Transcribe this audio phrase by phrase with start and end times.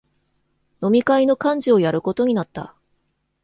[0.81, 2.73] 飲み会の幹事をやることになった